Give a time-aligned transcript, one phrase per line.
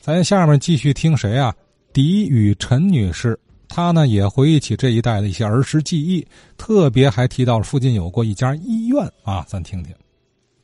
[0.00, 1.54] 咱下面继续听谁啊？
[1.92, 6.26] 狄雨辰女士，她呢也回忆起这一代的一些儿时记忆，
[6.56, 9.94] 特别还提到了附近有过一家医院啊，咱听听。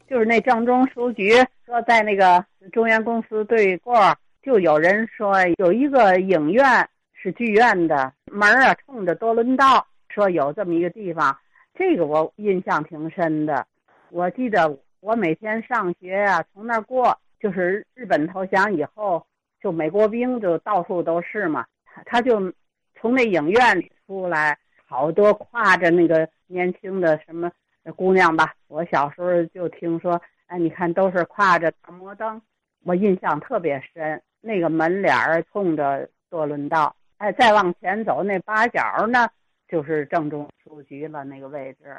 [0.09, 1.35] 就是那郑中书局
[1.67, 3.95] 说，在那个中原公司对过，
[4.43, 6.65] 就有人说有一个影院
[7.13, 11.37] 是剧院的门啊，冲着多伦道，说有这么一个地方，
[11.79, 13.67] 这个我印象挺深的。
[14.11, 19.27] 我记得我每天上学啊，从那儿过，就是日本投降以后，
[19.61, 22.53] 就美国兵就到处都是嘛，他他就
[22.95, 27.51] 从那影院里出来，好多挎着那个年轻的什么。
[27.95, 32.43] 姑娘吧，我小时候就听说，哎，你看都是挎着大摩灯，
[32.83, 34.21] 我印象特别深。
[34.41, 39.29] 那个门脸儿冲着多伦道，哎，再往前走那八角呢，
[39.69, 41.97] 就是正中书局了那个位置。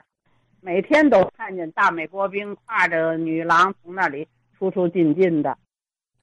[0.60, 5.58] 每天都看见大美国兵挎着女郎从那里出出进进的。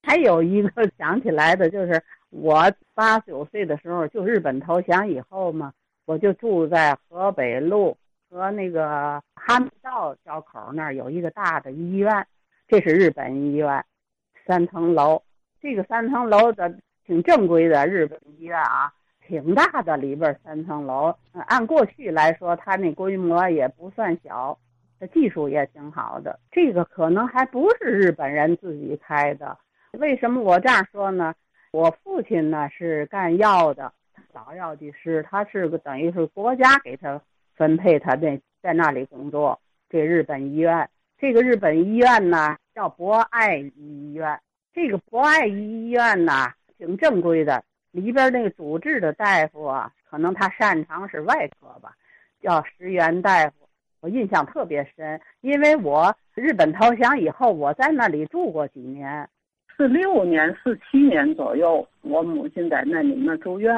[0.02, 5.72] 还有一个 想起来的，就是我八九岁的时候，就日本投降以后嘛，
[6.04, 7.96] 我就住在河北路。
[8.30, 12.26] 和那个哈密道交口那儿有一个大的医院，
[12.66, 13.84] 这是日本医院，
[14.44, 15.22] 三层楼。
[15.62, 16.76] 这个三层楼的
[17.06, 18.92] 挺正规的日本医院啊，
[19.24, 21.14] 挺大的里边三层楼。
[21.46, 24.58] 按过去来说，它那规模也不算小，
[25.12, 26.39] 技术也挺好的。
[26.50, 29.56] 这个可能还不是日本人自己开的。
[29.92, 31.34] 为什么我这样说呢？
[31.73, 33.92] 我父亲呢是干药的，
[34.33, 37.20] 老药剂师，他是个等于是国家给他。
[37.56, 44.41] 分配他在在那里工作，这日本医院，这个日本医院呢叫博爱医院。
[44.72, 51.95] 这个博爱医院呢挺正规的，里边那个主治的大夫啊，可能他擅长是外科吧，
[52.42, 53.63] 叫石原大夫。
[54.05, 59.27] 我印象特别深，因为我日本投降以后，我在那里住过几年，
[59.74, 63.75] 四六年、四七年左右，我母亲在那里面住院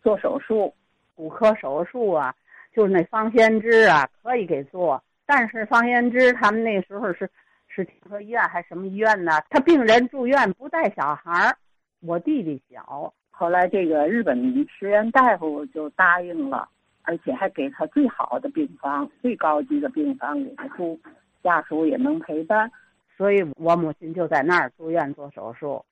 [0.00, 0.72] 做手术，
[1.16, 2.32] 骨科手术啊。
[2.72, 7.28] 就是那方先知啊，可以给做，但是方先知他们那时候是
[7.66, 9.32] 是天河医院还是什么医院呢？
[9.50, 11.56] 他病人住院不带小孩儿，
[12.00, 14.38] 我弟弟小，后来这个日本
[14.78, 16.68] 石原大夫就答应了，
[17.04, 20.98] 而且还给他最好的病房、最高级的病房给他住，
[21.42, 22.70] 家属也能陪伴，
[23.16, 25.84] 所以我母亲就在那儿住院做手术。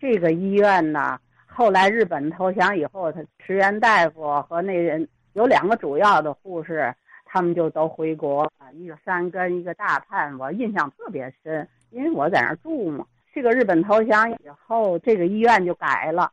[0.00, 5.06] 这个医院呢，后来日本投降以后，他石原大夫和那人。
[5.34, 6.94] 有两个主要的护士，
[7.24, 13.06] 他们就都回国了，一个三根，一个大判，我印象特别深，因为我在那儿住嘛。
[13.32, 14.36] 这个日本投降以
[14.66, 16.30] 后，这个医院就改了，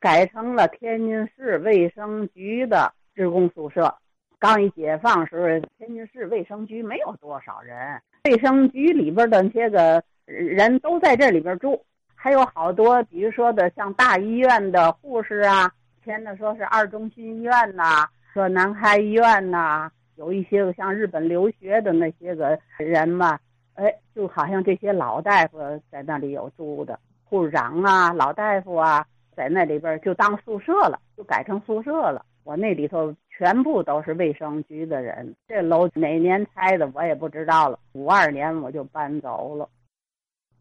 [0.00, 3.92] 改成了天津市卫生局的职工宿舍。
[4.38, 5.46] 刚一解放时候，
[5.76, 11.84] 天津市卫生局没有多少人，卫生局里边的那些个人都在这里边住，
[12.14, 15.68] 还有好多，比如说的像大医院的护士啊，
[16.04, 18.08] 签的说是二中心医院呐。
[18.32, 23.36] 说南开医院呐，有一些个像日本留学的那些个人嘛，
[23.74, 25.58] 哎，就好像这些老大夫
[25.90, 29.04] 在那里有住的，护士长啊、老大夫啊，
[29.34, 32.24] 在那里边就当宿舍了，就改成宿舍了。
[32.48, 35.36] 我那里头全部都是卫生局的人。
[35.46, 37.78] 这楼哪年拆的我也不知道了。
[37.92, 39.68] 五二年我就搬走了，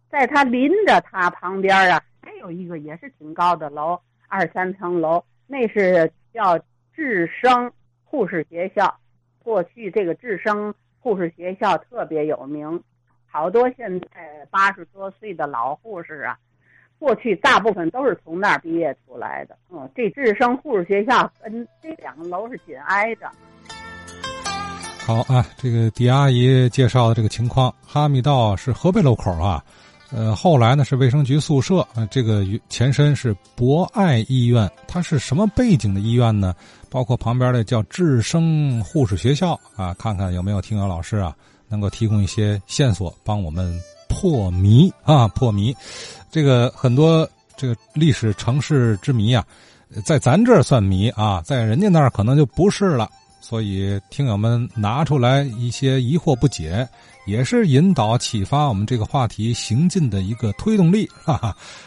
[0.10, 6.60] 在他临着他旁边啊，还有一个也是挺高的楼，二三层楼，那是叫。
[6.94, 7.72] 智生
[8.04, 9.00] 护士学校，
[9.44, 12.84] 过去这个智生护士学校特别有名，
[13.28, 16.40] 好多现在八十多岁的老护士啊，
[17.00, 19.58] 过去大部分都是从那儿毕业出来的。
[19.72, 23.30] 嗯，这智生护士学校跟这两个楼是紧挨着。
[25.06, 29.64] 好啊，这个狄阿姨介绍的这个情况，哈密道是河北路口啊。
[30.10, 36.56] 呃，后来呢是卫生局宿舍啊，这个前身是博爱医院，它是什么背景的医院呢？
[36.90, 41.36] 包括旁边的叫智生护士学校啊，看看有没有听友老师啊
[41.68, 43.78] 能够提供一些线索，帮我们
[44.20, 45.76] 破谜啊破谜。
[46.32, 49.46] 这个很多这个历史城市之谜啊，
[50.04, 53.08] 在咱这儿算谜啊，在人家那儿可能就不是了。
[53.40, 56.88] 所以听友们拿出来一些疑惑不解。
[57.28, 61.56] 也是引导启发我们这个话题行进的一个推动力，哈哈。